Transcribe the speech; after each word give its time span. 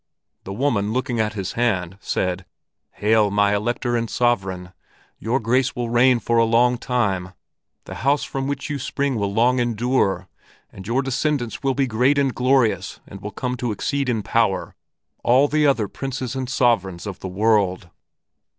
The 0.45 0.53
woman, 0.53 0.93
looking 0.93 1.19
at 1.19 1.33
his 1.33 1.51
hand, 1.51 1.99
said, 2.01 2.47
'Hail, 2.93 3.29
my 3.29 3.55
Elector 3.55 3.95
and 3.95 4.09
Sovereign! 4.09 4.73
Your 5.19 5.39
Grace 5.39 5.75
will 5.75 5.91
reign 5.91 6.17
for 6.17 6.39
a 6.39 6.43
long 6.43 6.79
time, 6.79 7.33
the 7.85 7.93
house 8.01 8.23
from 8.23 8.47
which 8.47 8.67
you 8.67 8.79
spring 8.79 9.13
will 9.13 9.31
long 9.31 9.59
endure, 9.59 10.27
and 10.71 10.87
your 10.87 11.03
descendants 11.03 11.61
will 11.61 11.75
be 11.75 11.85
great 11.85 12.17
and 12.17 12.33
glorious 12.33 12.99
and 13.05 13.21
will 13.21 13.29
come 13.29 13.55
to 13.57 13.71
exceed 13.71 14.09
in 14.09 14.23
power 14.23 14.73
all 15.23 15.47
the 15.47 15.67
other 15.67 15.87
princes 15.87 16.35
and 16.35 16.49
sovereigns 16.49 17.05
of 17.05 17.19
the 17.19 17.27
world.' 17.27 17.91